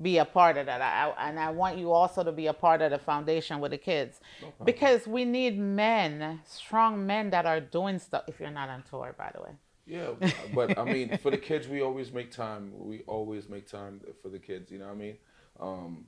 be 0.00 0.18
a 0.18 0.24
part 0.24 0.56
of 0.56 0.66
that. 0.66 0.80
I, 0.80 1.28
and 1.28 1.38
I 1.38 1.50
want 1.50 1.78
you 1.78 1.92
also 1.92 2.24
to 2.24 2.32
be 2.32 2.46
a 2.46 2.52
part 2.52 2.82
of 2.82 2.90
the 2.90 2.98
foundation 2.98 3.60
with 3.60 3.72
the 3.72 3.78
kids 3.78 4.20
because 4.64 5.06
we 5.06 5.24
need 5.24 5.58
men, 5.58 6.40
strong 6.46 7.06
men 7.06 7.30
that 7.30 7.46
are 7.46 7.60
doing 7.60 7.98
stuff. 7.98 8.24
If 8.26 8.40
you're 8.40 8.50
not 8.50 8.68
on 8.68 8.82
tour, 8.88 9.14
by 9.16 9.30
the 9.34 9.42
way. 9.42 9.50
Yeah, 9.86 10.10
but 10.54 10.78
I 10.78 10.84
mean, 10.84 11.18
for 11.18 11.30
the 11.30 11.38
kids, 11.38 11.66
we 11.68 11.82
always 11.82 12.12
make 12.12 12.30
time. 12.30 12.72
We 12.76 13.00
always 13.06 13.48
make 13.48 13.68
time 13.68 14.00
for 14.22 14.28
the 14.28 14.38
kids. 14.38 14.70
You 14.70 14.78
know 14.78 14.86
what 14.86 14.94
I 14.94 14.96
mean? 14.96 15.16
Um, 15.58 16.04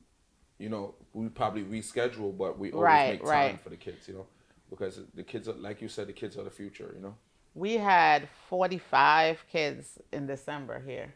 you 0.59 0.69
know, 0.69 0.95
we 1.13 1.29
probably 1.29 1.65
reschedule, 1.65 2.37
but 2.37 2.59
we 2.59 2.71
always 2.71 2.85
right, 2.85 3.11
make 3.13 3.21
time 3.23 3.29
right. 3.29 3.61
for 3.61 3.71
the 3.71 3.77
kids. 3.77 4.07
You 4.07 4.15
know, 4.15 4.27
because 4.71 5.01
the 5.15 5.25
kids, 5.25 5.49
are, 5.49 5.55
like 5.55 5.83
you 5.83 5.89
said, 5.89 6.07
the 6.07 6.13
kids 6.13 6.37
are 6.37 6.45
the 6.45 6.51
future. 6.51 6.93
You 6.95 7.03
know. 7.03 7.15
We 7.55 7.75
had 7.75 8.29
45 8.49 9.45
kids 9.51 9.99
in 10.13 10.27
December 10.27 10.81
here. 10.87 11.15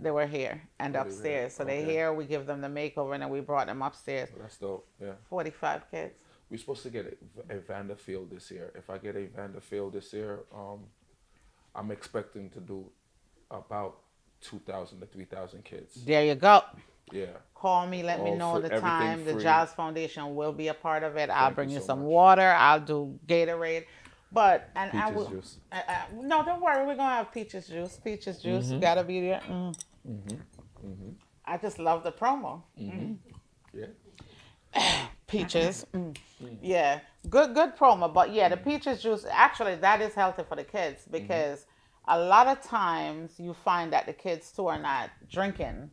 They 0.00 0.10
were 0.10 0.26
here 0.26 0.62
and 0.78 0.96
oh, 0.96 1.02
upstairs. 1.02 1.54
So 1.54 1.64
okay. 1.64 1.84
they 1.84 1.92
here. 1.92 2.12
We 2.12 2.24
give 2.24 2.46
them 2.46 2.60
the 2.60 2.68
makeover, 2.68 3.14
and 3.14 3.22
then 3.22 3.30
we 3.30 3.40
brought 3.40 3.66
them 3.66 3.82
upstairs. 3.82 4.28
that's 4.40 4.56
dope. 4.58 4.86
Yeah. 5.00 5.12
Forty-five 5.28 5.90
kids. 5.90 6.14
We're 6.50 6.58
supposed 6.58 6.82
to 6.84 6.90
get 6.90 7.18
a, 7.50 7.56
a 7.56 7.58
Vanderfield 7.60 8.30
this 8.30 8.50
year. 8.50 8.72
If 8.76 8.88
I 8.88 8.98
get 8.98 9.16
a 9.16 9.26
Vanderfield 9.26 9.94
this 9.94 10.12
year, 10.12 10.40
um, 10.54 10.80
I'm 11.74 11.90
expecting 11.90 12.50
to 12.50 12.60
do 12.60 12.86
about 13.50 13.98
two 14.40 14.60
thousand 14.60 15.00
to 15.00 15.06
three 15.06 15.24
thousand 15.24 15.64
kids. 15.64 15.94
There 16.04 16.24
you 16.24 16.34
go. 16.34 16.62
Yeah. 17.12 17.26
Call 17.54 17.86
me. 17.86 18.02
Let 18.02 18.20
All 18.20 18.24
me 18.24 18.34
know 18.36 18.60
the 18.60 18.68
time. 18.68 19.24
Free. 19.24 19.32
The 19.34 19.40
Jazz 19.40 19.72
Foundation 19.72 20.34
will 20.34 20.52
be 20.52 20.68
a 20.68 20.74
part 20.74 21.02
of 21.02 21.16
it. 21.16 21.28
Thank 21.28 21.38
I'll 21.38 21.52
bring 21.52 21.70
you, 21.70 21.80
so 21.80 21.86
some 21.86 22.00
much. 22.00 22.08
water. 22.08 22.54
I'll 22.58 22.80
do 22.80 23.18
Gatorade. 23.26 23.84
But 24.32 24.70
and 24.74 24.90
peaches 24.90 25.06
I 25.06 25.10
will. 25.10 25.28
Juice. 25.28 25.58
Uh, 25.72 25.80
uh, 25.88 25.94
no, 26.14 26.44
don't 26.44 26.60
worry. 26.60 26.84
We're 26.86 26.96
gonna 26.96 27.16
have 27.16 27.32
peaches 27.32 27.68
juice. 27.68 27.98
Peaches 28.02 28.42
juice. 28.42 28.66
Mm-hmm. 28.66 28.80
Gotta 28.80 29.04
be 29.04 29.20
there. 29.20 29.40
Mm. 29.48 29.74
Mm-hmm. 30.08 30.86
Mm-hmm. 30.86 31.10
I 31.44 31.56
just 31.58 31.78
love 31.78 32.02
the 32.02 32.12
promo. 32.12 32.62
Mm-hmm. 32.80 33.14
Yeah. 33.72 35.06
peaches. 35.26 35.86
Mm. 35.94 36.14
mm. 36.42 36.58
Yeah, 36.60 37.00
good 37.30 37.54
good 37.54 37.76
promo. 37.76 38.12
But 38.12 38.32
yeah, 38.32 38.48
the 38.48 38.56
peaches 38.56 39.02
juice 39.02 39.24
actually 39.30 39.76
that 39.76 40.00
is 40.00 40.14
healthy 40.14 40.42
for 40.48 40.56
the 40.56 40.64
kids 40.64 41.02
mm-hmm. 41.02 41.12
because 41.12 41.66
a 42.08 42.18
lot 42.18 42.46
of 42.46 42.60
times 42.62 43.32
you 43.38 43.54
find 43.54 43.92
that 43.92 44.06
the 44.06 44.12
kids 44.12 44.52
too 44.52 44.66
are 44.66 44.78
not 44.78 45.10
drinking 45.30 45.90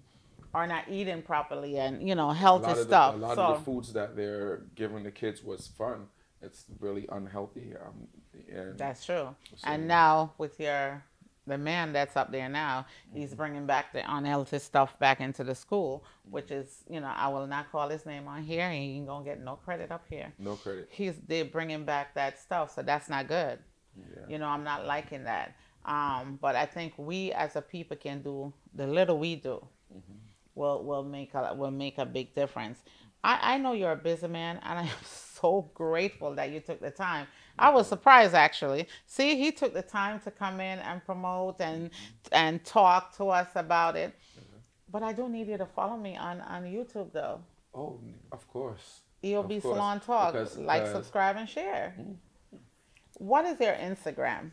are 0.54 0.68
not 0.68 0.84
eating 0.90 1.22
properly 1.22 1.78
and 1.78 2.08
you 2.08 2.16
know 2.16 2.30
healthy 2.30 2.72
a 2.72 2.84
stuff. 2.84 3.14
The, 3.14 3.20
a 3.20 3.26
lot 3.28 3.36
so, 3.36 3.42
of 3.44 3.60
the 3.60 3.66
foods 3.66 3.94
that 3.94 4.16
they're 4.16 4.64
giving 4.76 5.04
the 5.04 5.12
kids 5.12 5.44
was 5.44 5.68
fun. 5.68 6.08
It's 6.44 6.66
really 6.80 7.08
unhealthy. 7.12 7.74
Um, 7.84 8.08
and 8.54 8.78
that's 8.78 9.06
true. 9.06 9.36
So, 9.56 9.68
and 9.68 9.88
now 9.88 10.34
with 10.38 10.60
your 10.60 11.04
the 11.46 11.58
man 11.58 11.92
that's 11.92 12.16
up 12.16 12.32
there 12.32 12.48
now, 12.48 12.86
he's 13.14 13.30
mm-hmm. 13.30 13.38
bringing 13.38 13.66
back 13.66 13.92
the 13.92 14.04
unhealthy 14.16 14.60
stuff 14.60 14.98
back 15.00 15.20
into 15.20 15.44
the 15.44 15.56
school, 15.56 16.04
which 16.30 16.52
is, 16.52 16.84
you 16.90 17.02
know, 17.02 17.12
I 17.14 17.28
will 17.28 17.48
not 17.48 17.70
call 17.72 17.90
his 17.90 18.06
name 18.06 18.28
on 18.28 18.44
here. 18.44 18.70
He 18.72 18.78
ain't 18.78 19.08
gonna 19.08 19.26
get 19.26 19.44
no 19.44 19.56
credit 19.58 19.92
up 19.92 20.06
here. 20.10 20.34
No 20.40 20.56
credit. 20.56 20.88
He's 20.92 21.16
they're 21.28 21.46
bringing 21.46 21.84
back 21.84 22.14
that 22.16 22.40
stuff, 22.40 22.74
so 22.74 22.82
that's 22.82 23.10
not 23.10 23.28
good. 23.28 23.60
Yeah. 23.96 24.26
You 24.30 24.38
know, 24.40 24.48
I'm 24.48 24.64
not 24.64 24.86
liking 24.86 25.26
that. 25.26 25.56
Um, 25.86 26.40
but 26.42 26.56
I 26.56 26.66
think 26.66 26.94
we 26.98 27.34
as 27.34 27.56
a 27.58 27.62
people 27.62 27.98
can 27.98 28.22
do 28.22 28.54
the 28.74 28.88
little 28.88 29.20
we 29.20 29.36
do. 29.36 29.66
Mm-hmm. 29.94 30.14
Will 30.56 30.84
will 30.84 31.04
make 31.04 31.34
a 31.34 31.54
will 31.56 31.72
make 31.72 31.98
a 31.98 32.06
big 32.06 32.34
difference. 32.36 32.80
I, 33.24 33.56
I 33.56 33.58
know 33.58 33.74
you're 33.74 33.92
a 33.92 33.98
busy 33.98 34.28
man, 34.28 34.60
and 34.64 34.80
I 34.80 34.84
am 34.84 34.90
so 35.44 35.70
grateful 35.74 36.34
that 36.36 36.52
you 36.52 36.62
took 36.62 36.80
the 36.80 36.90
time. 36.90 37.28
I 37.60 37.70
was 37.70 37.88
surprised 37.88 38.34
actually. 38.34 38.88
See, 39.06 39.36
he 39.36 39.52
took 39.52 39.74
the 39.74 39.82
time 39.82 40.20
to 40.22 40.32
come 40.32 40.60
in 40.62 40.80
and 40.80 41.04
promote 41.06 41.58
and 41.60 41.90
and 42.32 42.64
talk 42.64 43.16
to 43.18 43.26
us 43.26 43.50
about 43.56 43.96
it. 43.96 44.12
Mm-hmm. 44.14 44.58
But 44.90 45.04
I 45.04 45.12
do 45.12 45.28
need 45.28 45.48
you 45.48 45.58
to 45.58 45.66
follow 45.66 45.98
me 45.98 46.16
on 46.16 46.40
on 46.42 46.64
YouTube 46.64 47.12
though. 47.12 47.42
Oh, 47.76 48.00
of 48.32 48.48
course. 48.48 49.02
EOB 49.24 49.58
of 49.58 49.64
course. 49.64 49.76
Salon 49.76 50.00
Talk. 50.00 50.34
Because, 50.34 50.58
like, 50.58 50.84
uh, 50.84 50.94
subscribe, 50.94 51.38
and 51.38 51.50
share. 51.50 51.96
Mm-hmm. 52.00 52.58
What 53.18 53.46
is 53.46 53.60
your 53.60 53.74
Instagram? 53.74 54.52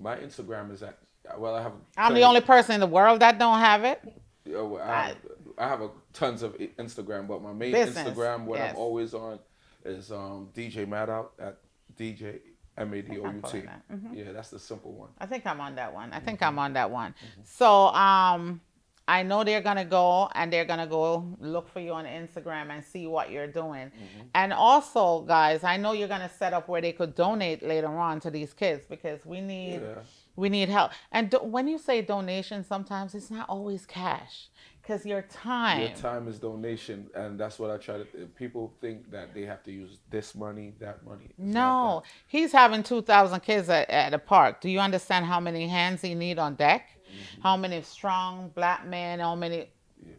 My 0.00 0.16
Instagram 0.16 0.72
is 0.72 0.82
at 0.82 0.98
well, 1.38 1.54
I 1.54 1.62
have. 1.62 1.72
I'm 1.96 2.14
the 2.14 2.22
only 2.22 2.40
person 2.40 2.74
in 2.74 2.80
the 2.80 2.86
world 2.98 3.20
that 3.20 3.38
don't 3.38 3.60
have 3.60 3.84
it. 3.84 4.00
Yeah, 4.44 4.60
well, 4.60 4.82
I, 4.82 5.14
I, 5.58 5.64
I 5.64 5.68
have 5.68 5.80
a, 5.80 5.90
tons 6.12 6.42
of 6.42 6.56
Instagram, 6.58 7.26
but 7.26 7.42
my 7.42 7.52
main 7.52 7.72
Business. 7.72 8.06
Instagram, 8.06 8.44
what 8.44 8.58
yes. 8.58 8.72
I'm 8.72 8.76
always 8.76 9.14
on, 9.14 9.38
is 9.84 10.10
um, 10.10 10.48
DJ 10.54 10.86
Madout 10.86 11.28
at 11.38 11.58
DJ 11.98 12.40
M 12.76 12.92
A 12.92 13.02
D 13.02 13.18
O 13.18 13.30
U 13.30 13.42
T. 13.50 13.62
Mm-hmm. 13.92 14.14
Yeah, 14.14 14.32
that's 14.32 14.50
the 14.50 14.58
simple 14.58 14.92
one. 14.92 15.10
I 15.18 15.26
think 15.26 15.46
I'm 15.46 15.60
on 15.60 15.74
that 15.76 15.92
one. 15.92 16.12
I 16.12 16.20
think 16.20 16.40
mm-hmm. 16.40 16.48
I'm 16.48 16.58
on 16.58 16.72
that 16.74 16.90
one. 16.90 17.12
Mm-hmm. 17.12 17.40
So 17.44 17.86
um, 17.88 18.60
I 19.06 19.22
know 19.22 19.44
they're 19.44 19.60
gonna 19.60 19.84
go 19.84 20.28
and 20.34 20.52
they're 20.52 20.64
gonna 20.64 20.86
go 20.86 21.36
look 21.38 21.68
for 21.68 21.80
you 21.80 21.92
on 21.92 22.04
Instagram 22.04 22.70
and 22.70 22.82
see 22.82 23.06
what 23.06 23.30
you're 23.30 23.46
doing. 23.46 23.86
Mm-hmm. 23.86 24.22
And 24.34 24.52
also, 24.52 25.22
guys, 25.22 25.62
I 25.62 25.76
know 25.76 25.92
you're 25.92 26.08
gonna 26.08 26.30
set 26.30 26.52
up 26.52 26.68
where 26.68 26.80
they 26.80 26.92
could 26.92 27.14
donate 27.14 27.62
later 27.62 27.88
on 27.88 28.18
to 28.20 28.30
these 28.30 28.52
kids 28.52 28.86
because 28.86 29.24
we 29.24 29.40
need. 29.40 29.80
Yeah. 29.82 30.02
We 30.36 30.48
need 30.48 30.68
help. 30.68 30.90
And 31.12 31.30
do, 31.30 31.38
when 31.38 31.68
you 31.68 31.78
say 31.78 32.02
donation, 32.02 32.64
sometimes 32.64 33.14
it's 33.14 33.30
not 33.30 33.48
always 33.48 33.86
cash 33.86 34.48
Because 34.84 35.06
your 35.06 35.22
time. 35.22 35.80
Your 35.80 35.90
time 35.90 36.28
is 36.28 36.38
donation, 36.38 37.08
and 37.14 37.40
that's 37.40 37.58
what 37.58 37.70
I 37.70 37.78
try 37.78 37.96
to. 37.96 38.04
People 38.36 38.74
think 38.82 39.10
that 39.10 39.32
they 39.32 39.42
have 39.42 39.62
to 39.62 39.72
use 39.72 39.98
this 40.10 40.34
money, 40.34 40.74
that 40.78 41.02
money. 41.06 41.24
It's 41.30 41.38
no, 41.38 42.02
he's 42.28 42.52
having 42.52 42.82
two 42.82 43.00
thousand 43.00 43.40
kids 43.40 43.70
at, 43.70 43.88
at 43.88 44.12
a 44.12 44.18
park. 44.18 44.60
Do 44.60 44.68
you 44.68 44.80
understand 44.80 45.24
how 45.24 45.40
many 45.40 45.66
hands 45.68 46.02
he 46.02 46.14
need 46.14 46.38
on 46.38 46.56
deck? 46.56 46.90
Mm-hmm. 47.06 47.40
How 47.42 47.56
many 47.56 47.80
strong 47.80 48.50
black 48.54 48.86
men? 48.86 49.20
How 49.20 49.34
many, 49.34 49.70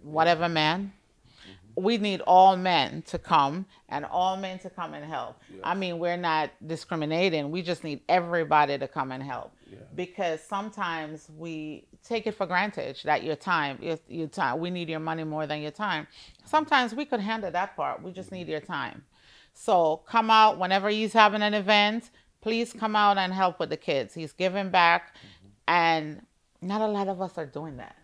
whatever 0.01 0.49
man? 0.49 0.93
we 1.75 1.97
need 1.97 2.21
all 2.21 2.55
men 2.55 3.01
to 3.03 3.19
come 3.19 3.65
and 3.89 4.05
all 4.05 4.37
men 4.37 4.59
to 4.59 4.69
come 4.69 4.93
and 4.93 5.05
help. 5.05 5.37
Yes. 5.49 5.59
I 5.63 5.75
mean, 5.75 5.99
we're 5.99 6.17
not 6.17 6.51
discriminating. 6.65 7.51
We 7.51 7.61
just 7.61 7.83
need 7.83 8.01
everybody 8.07 8.77
to 8.77 8.87
come 8.87 9.11
and 9.11 9.21
help. 9.21 9.51
Yeah. 9.75 9.81
Because 9.95 10.41
sometimes 10.41 11.29
we 11.35 11.87
take 12.03 12.27
it 12.27 12.33
for 12.33 12.45
granted 12.45 12.97
that 13.03 13.23
your 13.23 13.35
time, 13.35 13.77
your, 13.81 13.99
your 14.07 14.27
time, 14.27 14.59
we 14.59 14.69
need 14.69 14.89
your 14.89 14.99
money 14.99 15.23
more 15.23 15.45
than 15.47 15.61
your 15.61 15.71
time. 15.71 16.07
Sometimes 16.45 16.95
we 16.95 17.05
could 17.05 17.19
handle 17.19 17.51
that 17.51 17.75
part. 17.75 18.01
We 18.01 18.11
just 18.11 18.31
need 18.31 18.47
your 18.47 18.61
time. 18.61 19.03
So 19.53 20.01
come 20.05 20.29
out 20.29 20.57
whenever 20.57 20.89
he's 20.89 21.13
having 21.13 21.41
an 21.41 21.53
event. 21.53 22.09
Please 22.41 22.73
come 22.73 22.95
out 22.95 23.17
and 23.17 23.33
help 23.33 23.59
with 23.59 23.69
the 23.69 23.77
kids. 23.77 24.13
He's 24.13 24.31
giving 24.31 24.69
back, 24.69 25.15
mm-hmm. 25.15 25.47
and 25.67 26.25
not 26.61 26.81
a 26.81 26.87
lot 26.87 27.07
of 27.07 27.21
us 27.21 27.37
are 27.37 27.45
doing 27.45 27.77
that. 27.77 27.95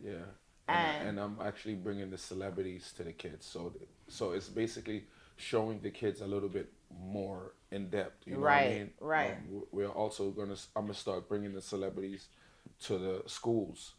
Yeah 0.00 0.26
and, 0.68 1.08
and, 1.08 1.20
I'm 1.20 1.38
actually 1.42 1.74
bringing 1.74 2.10
the 2.10 2.18
celebrities 2.18 2.92
to 2.96 3.04
the 3.04 3.12
kids. 3.12 3.46
So 3.46 3.72
so 4.08 4.32
it's 4.32 4.48
basically 4.48 5.04
showing 5.36 5.80
the 5.80 5.90
kids 5.90 6.20
a 6.20 6.26
little 6.26 6.48
bit 6.48 6.70
more 7.00 7.54
in 7.70 7.88
depth. 7.90 8.26
You 8.26 8.34
know 8.34 8.40
right, 8.40 8.64
what 8.64 8.72
I 8.72 8.78
mean? 8.78 8.90
Right. 9.00 9.32
Um, 9.32 9.62
we're 9.72 9.88
also 9.88 10.30
gonna. 10.30 10.56
I'm 10.76 10.84
gonna 10.84 10.94
start 10.94 11.28
bringing 11.28 11.54
the 11.54 11.62
celebrities 11.62 12.28
to 12.84 12.98
the 12.98 13.22
schools 13.26 13.94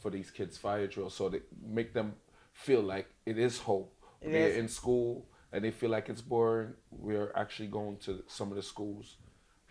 for 0.00 0.10
these 0.10 0.30
kids' 0.30 0.58
fire 0.58 0.86
drills, 0.86 1.14
so 1.14 1.28
they 1.28 1.40
make 1.64 1.92
them 1.92 2.14
feel 2.52 2.82
like 2.82 3.08
it 3.26 3.38
is 3.38 3.58
hope. 3.58 3.94
It 4.20 4.32
They're 4.32 4.48
is. 4.48 4.56
in 4.56 4.68
school 4.68 5.26
and 5.52 5.64
they 5.64 5.70
feel 5.70 5.90
like 5.90 6.08
it's 6.08 6.22
boring. 6.22 6.74
We're 6.90 7.32
actually 7.36 7.68
going 7.68 7.98
to 7.98 8.22
some 8.26 8.50
of 8.50 8.56
the 8.56 8.62
schools 8.62 9.16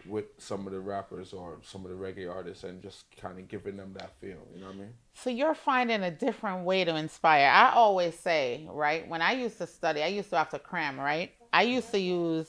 with 0.05 0.25
some 0.37 0.65
of 0.65 0.73
the 0.73 0.79
rappers 0.79 1.31
or 1.33 1.59
some 1.63 1.85
of 1.85 1.91
the 1.91 1.97
reggae 1.97 2.31
artists 2.31 2.63
and 2.63 2.81
just 2.81 3.05
kind 3.19 3.37
of 3.37 3.47
giving 3.47 3.77
them 3.77 3.93
that 3.97 4.11
feel. 4.19 4.37
You 4.53 4.61
know 4.61 4.67
what 4.67 4.75
I 4.75 4.79
mean? 4.79 4.93
So 5.13 5.29
you're 5.29 5.53
finding 5.55 6.03
a 6.03 6.11
different 6.11 6.65
way 6.65 6.83
to 6.83 6.95
inspire. 6.95 7.47
I 7.47 7.71
always 7.73 8.17
say, 8.17 8.67
right, 8.69 9.07
when 9.07 9.21
I 9.21 9.33
used 9.33 9.57
to 9.59 9.67
study, 9.67 10.01
I 10.01 10.07
used 10.07 10.29
to 10.31 10.37
have 10.37 10.49
to 10.49 10.59
cram, 10.59 10.99
right? 10.99 11.31
I 11.53 11.63
used 11.63 11.91
to 11.91 11.99
use, 11.99 12.47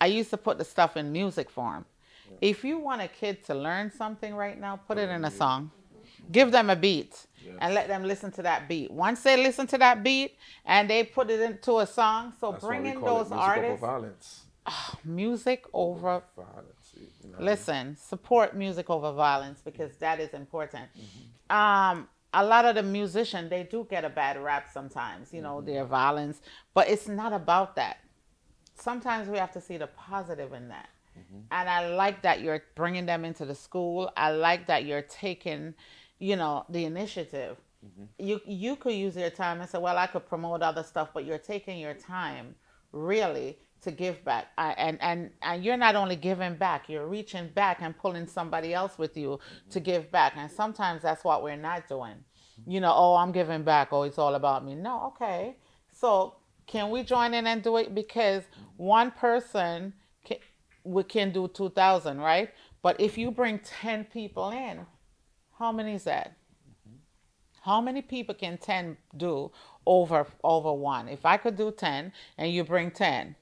I 0.00 0.06
used 0.06 0.30
to 0.30 0.36
put 0.36 0.58
the 0.58 0.64
stuff 0.64 0.96
in 0.96 1.12
music 1.12 1.50
form. 1.50 1.84
Yeah. 2.30 2.50
If 2.50 2.64
you 2.64 2.78
want 2.78 3.02
a 3.02 3.08
kid 3.08 3.44
to 3.46 3.54
learn 3.54 3.90
something 3.90 4.34
right 4.34 4.58
now, 4.58 4.76
put, 4.76 4.98
it 4.98 5.08
in 5.08 5.24
a 5.24 5.30
song. 5.30 5.70
Give 6.32 6.50
them 6.50 6.70
a 6.70 6.76
beat 6.76 7.26
and 7.60 7.74
let 7.74 7.88
them 7.88 8.04
listen 8.04 8.30
to 8.32 8.42
that 8.42 8.68
beat. 8.68 8.90
Once 8.90 9.22
they 9.22 9.36
listen 9.36 9.66
to 9.68 9.78
that 9.78 10.02
beat 10.02 10.36
and 10.64 10.88
they 10.88 11.04
put 11.04 11.30
it 11.30 11.40
into 11.40 11.78
a 11.78 11.86
song, 11.86 12.32
so 12.40 12.52
That's 12.52 12.64
bring 12.64 12.86
in 12.86 13.00
those 13.00 13.30
artists. 13.30 13.80
Violence. 13.80 14.44
Oh, 14.66 14.94
music 15.04 15.64
over 15.74 16.22
violence. 16.34 16.94
Listen, 17.38 17.96
support 17.96 18.56
music 18.56 18.88
over 18.88 19.12
violence 19.12 19.60
because 19.62 19.94
that 19.96 20.20
is 20.20 20.32
important. 20.32 20.88
Mm-hmm. 20.96 21.56
Um, 21.56 22.08
a 22.32 22.44
lot 22.44 22.64
of 22.64 22.74
the 22.74 22.82
musicians 22.82 23.50
they 23.50 23.64
do 23.64 23.86
get 23.88 24.04
a 24.04 24.10
bad 24.10 24.42
rap 24.42 24.68
sometimes. 24.72 25.32
You 25.32 25.42
know, 25.42 25.56
mm-hmm. 25.56 25.66
their 25.66 25.84
violence, 25.84 26.40
but 26.72 26.88
it's 26.88 27.08
not 27.08 27.32
about 27.32 27.76
that. 27.76 27.98
Sometimes 28.74 29.28
we 29.28 29.38
have 29.38 29.52
to 29.52 29.60
see 29.60 29.76
the 29.76 29.86
positive 29.86 30.52
in 30.52 30.68
that. 30.68 30.88
Mm-hmm. 31.18 31.40
And 31.50 31.68
I 31.68 31.94
like 31.94 32.22
that 32.22 32.40
you're 32.40 32.62
bringing 32.74 33.06
them 33.06 33.24
into 33.24 33.44
the 33.44 33.54
school. 33.54 34.10
I 34.16 34.32
like 34.32 34.66
that 34.66 34.84
you're 34.84 35.02
taking, 35.02 35.74
you 36.18 36.36
know, 36.36 36.64
the 36.68 36.84
initiative. 36.84 37.56
Mm-hmm. 37.84 38.04
You 38.18 38.40
you 38.46 38.76
could 38.76 38.94
use 38.94 39.16
your 39.16 39.30
time 39.30 39.60
and 39.60 39.68
say, 39.68 39.78
well, 39.78 39.98
I 39.98 40.06
could 40.06 40.26
promote 40.26 40.62
other 40.62 40.82
stuff, 40.82 41.10
but 41.14 41.24
you're 41.24 41.38
taking 41.38 41.78
your 41.78 41.94
time 41.94 42.54
really 42.92 43.58
to 43.84 43.90
give 43.90 44.24
back 44.24 44.46
and 44.56 44.96
and 45.02 45.30
and 45.42 45.62
you're 45.62 45.76
not 45.76 45.94
only 45.94 46.16
giving 46.16 46.54
back 46.54 46.88
you're 46.88 47.06
reaching 47.06 47.48
back 47.48 47.82
and 47.82 47.96
pulling 47.98 48.26
somebody 48.26 48.72
else 48.72 48.96
with 48.96 49.14
you 49.14 49.38
to 49.68 49.78
give 49.78 50.10
back 50.10 50.32
and 50.38 50.50
sometimes 50.50 51.02
that's 51.02 51.22
what 51.22 51.42
we're 51.42 51.54
not 51.54 51.86
doing 51.86 52.14
you 52.66 52.80
know 52.80 52.92
oh 52.94 53.14
i'm 53.16 53.30
giving 53.30 53.62
back 53.62 53.88
oh 53.92 54.04
it's 54.04 54.18
all 54.18 54.36
about 54.36 54.64
me 54.64 54.74
no 54.74 55.02
okay 55.08 55.56
so 55.92 56.34
can 56.66 56.90
we 56.90 57.02
join 57.02 57.34
in 57.34 57.46
and 57.46 57.62
do 57.62 57.76
it? 57.76 57.94
Because 57.94 58.42
one 58.76 59.10
person 59.10 59.92
can, 60.24 60.38
we 60.84 61.02
can 61.02 61.32
do 61.32 61.48
2000 61.48 62.18
right? 62.18 62.50
But 62.82 63.00
if 63.00 63.16
you 63.16 63.30
bring 63.30 63.58
10 63.60 64.04
people 64.04 64.50
in 64.50 64.86
how 65.58 65.72
many 65.72 65.94
is 65.94 66.04
that? 66.04 66.36
How 67.62 67.80
many 67.80 68.02
people 68.02 68.34
can 68.34 68.58
10 68.58 68.96
do 69.16 69.50
over 69.86 70.26
over 70.42 70.72
one? 70.72 71.08
If 71.08 71.24
i 71.24 71.36
could 71.36 71.56
do 71.56 71.70
10 71.70 72.12
and 72.38 72.52
you 72.52 72.64
bring 72.64 72.90
10 72.90 73.36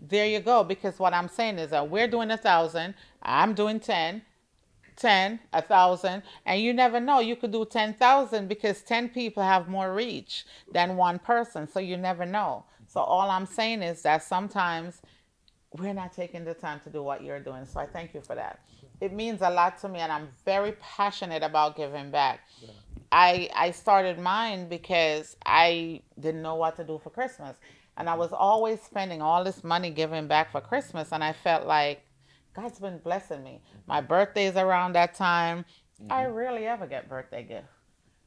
there 0.00 0.26
you 0.26 0.40
go. 0.40 0.64
Because 0.64 0.98
what 0.98 1.12
I'm 1.12 1.28
saying 1.28 1.58
is 1.58 1.70
that 1.70 1.88
we're 1.88 2.08
doing 2.08 2.30
a 2.30 2.36
thousand, 2.36 2.94
I'm 3.22 3.54
doing 3.54 3.80
10, 3.80 4.22
10, 4.98 5.40
a 5.52 5.62
thousand, 5.62 6.22
and 6.44 6.60
you 6.60 6.74
never 6.74 7.00
know. 7.00 7.20
You 7.20 7.36
could 7.36 7.52
do 7.52 7.64
10,000 7.64 8.48
because 8.48 8.82
10 8.82 9.08
people 9.10 9.42
have 9.42 9.68
more 9.68 9.94
reach 9.94 10.44
than 10.72 10.96
one 10.96 11.18
person. 11.18 11.68
So 11.68 11.80
you 11.80 11.96
never 11.96 12.26
know. 12.26 12.64
So 12.86 13.00
all 13.00 13.30
I'm 13.30 13.46
saying 13.46 13.82
is 13.82 14.02
that 14.02 14.22
sometimes 14.22 15.00
we're 15.78 15.94
not 15.94 16.12
taking 16.12 16.44
the 16.44 16.54
time 16.54 16.80
to 16.84 16.90
do 16.90 17.02
what 17.02 17.22
you're 17.22 17.40
doing. 17.40 17.64
So 17.64 17.80
I 17.80 17.86
thank 17.86 18.14
you 18.14 18.20
for 18.20 18.34
that. 18.34 18.60
It 19.00 19.12
means 19.12 19.42
a 19.42 19.50
lot 19.50 19.78
to 19.82 19.88
me, 19.88 20.00
and 20.00 20.10
I'm 20.10 20.28
very 20.44 20.72
passionate 20.80 21.42
about 21.42 21.76
giving 21.76 22.10
back. 22.10 22.40
Yeah. 22.60 22.70
I 23.12 23.48
I 23.54 23.70
started 23.70 24.18
mine 24.18 24.68
because 24.68 25.36
I 25.46 26.02
didn't 26.18 26.42
know 26.42 26.56
what 26.56 26.76
to 26.76 26.84
do 26.84 26.98
for 27.02 27.10
Christmas. 27.10 27.56
And 27.96 28.08
I 28.08 28.14
was 28.14 28.32
always 28.32 28.80
spending 28.80 29.22
all 29.22 29.42
this 29.42 29.64
money 29.64 29.90
giving 29.90 30.28
back 30.28 30.52
for 30.52 30.60
Christmas. 30.60 31.12
And 31.12 31.22
I 31.22 31.32
felt 31.32 31.66
like 31.66 32.02
God's 32.58 32.80
been 32.80 32.98
blessing 32.98 33.44
me. 33.44 33.60
My 33.86 34.00
birthday 34.00 34.46
is 34.46 34.56
around 34.56 34.94
that 34.94 35.14
time. 35.14 35.64
Mm-hmm. 36.02 36.12
I 36.12 36.26
rarely 36.26 36.66
ever 36.66 36.86
get 36.86 37.08
birthday 37.08 37.44
gift. 37.44 37.68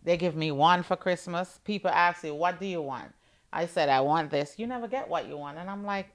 They 0.03 0.15
give 0.15 0.35
me 0.35 0.51
one 0.51 0.83
for 0.83 0.95
Christmas. 0.95 1.59
People 1.65 1.91
ask 1.91 2.23
you, 2.23 2.33
what 2.33 2.59
do 2.59 2.65
you 2.65 2.81
want? 2.81 3.11
I 3.51 3.65
said, 3.65 3.89
I 3.89 3.99
want 3.99 4.31
this. 4.31 4.55
You 4.57 4.67
never 4.67 4.87
get 4.87 5.09
what 5.09 5.27
you 5.27 5.37
want. 5.37 5.57
And 5.57 5.69
I'm 5.69 5.85
like, 5.85 6.07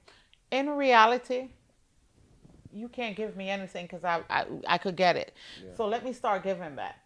in 0.51 0.69
reality, 0.69 1.49
you 2.73 2.89
can't 2.89 3.15
give 3.15 3.37
me 3.37 3.49
anything 3.49 3.85
because 3.85 4.03
I, 4.03 4.23
I, 4.29 4.45
I 4.67 4.77
could 4.79 4.95
get 4.95 5.15
it. 5.15 5.33
Yeah. 5.63 5.75
So 5.75 5.87
let 5.87 6.03
me 6.03 6.11
start 6.11 6.43
giving 6.43 6.75
back. 6.75 6.97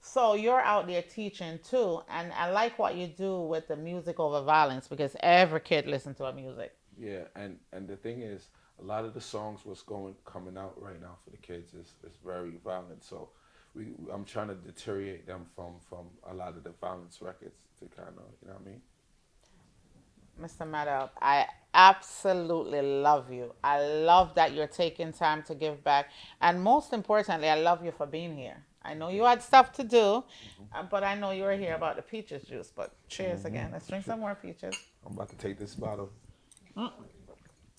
So 0.00 0.34
you're 0.34 0.60
out 0.60 0.86
there 0.86 1.02
teaching 1.02 1.58
too, 1.66 2.00
and 2.10 2.30
I 2.34 2.50
like 2.50 2.78
what 2.78 2.94
you 2.94 3.06
do 3.06 3.40
with 3.40 3.68
the 3.68 3.76
music 3.76 4.20
over 4.20 4.42
violence 4.42 4.86
because 4.86 5.16
every 5.20 5.60
kid 5.60 5.86
listens 5.86 6.18
to 6.18 6.26
our 6.26 6.32
music. 6.32 6.74
Yeah, 6.98 7.22
and 7.34 7.58
and 7.72 7.88
the 7.88 7.96
thing 7.96 8.20
is, 8.20 8.48
a 8.80 8.84
lot 8.84 9.04
of 9.04 9.14
the 9.14 9.20
songs 9.20 9.60
what's 9.64 9.82
going 9.82 10.14
coming 10.24 10.56
out 10.56 10.74
right 10.80 11.00
now 11.00 11.16
for 11.24 11.30
the 11.30 11.36
kids 11.36 11.74
is 11.74 11.94
is 12.04 12.16
very 12.24 12.52
violent. 12.64 13.04
So 13.04 13.30
we 13.74 13.86
I'm 14.12 14.24
trying 14.24 14.48
to 14.48 14.54
deteriorate 14.54 15.26
them 15.26 15.46
from 15.54 15.74
from 15.88 16.06
a 16.30 16.34
lot 16.34 16.56
of 16.56 16.64
the 16.64 16.72
violence 16.80 17.20
records 17.20 17.56
to 17.78 17.86
kind 17.86 18.08
of 18.08 18.24
you 18.42 18.48
know 18.48 18.54
what 18.54 18.62
I 18.66 18.70
mean. 18.70 18.80
Mr. 20.40 20.68
Madout, 20.68 21.10
I 21.22 21.46
absolutely 21.74 22.82
love 22.82 23.32
you. 23.32 23.54
I 23.62 23.80
love 23.80 24.34
that 24.34 24.52
you're 24.52 24.66
taking 24.66 25.12
time 25.12 25.44
to 25.44 25.54
give 25.54 25.84
back, 25.84 26.10
and 26.40 26.60
most 26.60 26.92
importantly, 26.92 27.48
I 27.48 27.54
love 27.54 27.84
you 27.84 27.92
for 27.92 28.06
being 28.06 28.36
here. 28.36 28.64
I 28.84 28.94
know 28.94 29.08
you 29.08 29.24
had 29.24 29.42
stuff 29.42 29.72
to 29.74 29.84
do, 29.84 29.96
mm-hmm. 29.96 30.64
uh, 30.74 30.82
but 30.90 31.04
I 31.04 31.14
know 31.14 31.30
you 31.30 31.44
were 31.44 31.56
here 31.56 31.74
about 31.74 31.96
the 31.96 32.02
peaches 32.02 32.42
juice. 32.42 32.70
But 32.74 32.92
cheers 33.08 33.40
mm-hmm. 33.40 33.46
again. 33.48 33.70
Let's 33.72 33.86
drink 33.86 34.04
some 34.04 34.20
more 34.20 34.34
peaches. 34.34 34.74
I'm 35.06 35.12
about 35.12 35.30
to 35.30 35.36
take 35.36 35.58
this 35.58 35.74
bottle. 35.74 36.10
Mm. 36.76 36.92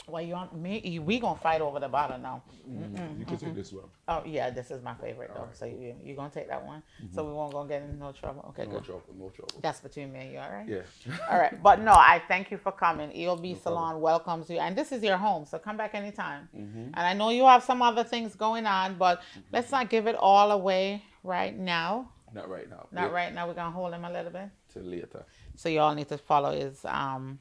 Well, 0.08 0.22
you 0.22 0.34
want 0.34 0.56
me? 0.56 1.00
We 1.00 1.20
gonna 1.20 1.40
fight 1.40 1.62
over 1.62 1.80
the 1.80 1.88
bottle 1.88 2.18
now. 2.18 2.44
Mm-hmm. 2.70 3.20
You 3.20 3.26
can 3.26 3.38
take 3.38 3.56
this 3.56 3.72
one. 3.72 3.86
Oh 4.08 4.22
yeah, 4.26 4.50
this 4.52 4.70
is 4.70 4.84
my 4.84 4.94
favorite 4.94 5.32
though. 5.34 5.44
Right. 5.44 5.58
So 5.58 5.66
you 5.66 5.96
you 6.04 6.16
gonna 6.16 6.30
take 6.30 6.48
that 6.48 6.64
one? 6.64 6.84
Mm-hmm. 7.04 7.16
So 7.16 7.24
we 7.26 7.34
won't 7.34 7.54
gonna 7.54 7.68
get 7.68 7.82
in 7.82 7.98
no 7.98 8.12
trouble. 8.12 8.46
Okay, 8.50 8.66
no 8.66 8.74
good. 8.74 8.86
trouble, 8.86 9.04
no 9.18 9.30
trouble. 9.30 9.56
That's 9.62 9.80
between 9.80 10.12
me 10.14 10.20
and 10.20 10.32
you, 10.34 10.40
all 10.40 10.52
right? 10.52 10.68
Yeah. 10.68 10.82
all 11.32 11.40
right, 11.40 11.62
but 11.62 11.82
no, 11.82 11.94
I 11.94 12.22
thank 12.28 12.52
you 12.52 12.58
for 12.58 12.72
coming. 12.72 13.10
EOB 13.10 13.54
no 13.54 13.60
Salon 13.60 13.84
problem. 13.84 14.02
welcomes 14.02 14.50
you, 14.50 14.60
and 14.60 14.78
this 14.78 14.92
is 14.92 15.02
your 15.02 15.18
home, 15.18 15.46
so 15.46 15.58
come 15.58 15.78
back 15.78 15.96
anytime. 15.96 16.48
Mm-hmm. 16.56 16.84
And 16.94 17.00
I 17.00 17.14
know 17.14 17.30
you 17.30 17.46
have 17.46 17.64
some 17.64 17.82
other 17.82 18.04
things 18.04 18.36
going 18.36 18.66
on, 18.66 18.98
but 18.98 19.22
mm-hmm. 19.22 19.40
let's 19.52 19.72
not 19.72 19.90
give 19.90 20.06
it 20.08 20.16
all 20.16 20.52
away 20.52 21.04
right 21.24 21.58
now. 21.58 22.12
Not 22.34 22.50
right 22.50 22.70
now. 22.70 22.88
Not 22.92 23.12
right 23.12 23.34
now. 23.34 23.48
We're 23.48 23.54
gonna 23.54 23.72
hold 23.72 23.94
him 23.94 24.06
a 24.06 24.12
little 24.12 24.32
bit. 24.32 24.50
Till 24.72 24.84
later. 24.84 25.26
So 25.56 25.70
you 25.70 25.80
all 25.80 25.96
need 25.96 26.10
to 26.10 26.18
follow 26.18 26.52
his 26.52 26.84
um, 26.86 27.40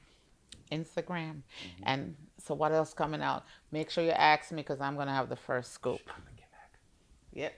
Instagram 0.71 1.43
mm-hmm. 1.43 1.83
and 1.85 2.17
so 2.45 2.55
what 2.55 2.73
else 2.73 2.93
coming 2.93 3.23
out? 3.23 3.45
Make 3.73 3.91
sure 3.91 4.05
you 4.05 4.11
ask 4.11 4.53
me 4.53 4.63
because 4.63 4.81
I'm 4.81 4.97
gonna 4.97 5.15
have 5.15 5.29
the 5.29 5.37
first 5.37 5.73
scoop. 5.73 6.01
Yep. 7.33 7.55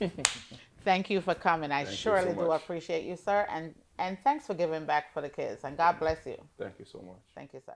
Thank 0.84 1.10
you 1.10 1.20
for 1.20 1.34
coming. 1.34 1.72
I 1.72 1.84
Thank 1.84 1.96
surely 1.96 2.34
so 2.34 2.38
do 2.40 2.52
appreciate 2.52 3.04
you, 3.04 3.16
sir, 3.16 3.46
and 3.50 3.74
and 3.98 4.18
thanks 4.24 4.46
for 4.46 4.54
giving 4.54 4.86
back 4.86 5.12
for 5.12 5.20
the 5.20 5.28
kids. 5.28 5.64
And 5.64 5.76
God 5.76 5.98
bless 5.98 6.24
you. 6.26 6.36
Thank 6.58 6.78
you 6.78 6.86
so 6.86 6.98
much. 7.00 7.20
Thank 7.34 7.52
you, 7.52 7.60
sir. 7.64 7.74